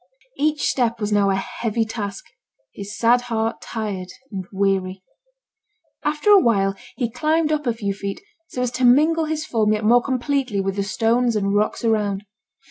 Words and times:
Each 0.39 0.63
step 0.67 0.99
was 0.99 1.11
now 1.11 1.29
a 1.29 1.35
heavy 1.35 1.85
task, 1.85 2.25
his 2.73 2.97
sad 2.97 3.21
heart 3.21 3.61
tired 3.61 4.07
and 4.31 4.47
weary. 4.51 5.03
After 6.03 6.31
a 6.31 6.39
while 6.39 6.73
he 6.95 7.07
climbed 7.11 7.51
up 7.51 7.67
a 7.67 7.73
few 7.75 7.93
feet, 7.93 8.19
so 8.47 8.63
as 8.63 8.71
to 8.71 8.83
mingle 8.83 9.25
his 9.25 9.45
form 9.45 9.73
yet 9.73 9.83
more 9.85 10.01
completely 10.01 10.59
with 10.59 10.77
the 10.77 10.83
stones 10.83 11.35
and 11.35 11.53
rocks 11.53 11.85
around. 11.85 12.23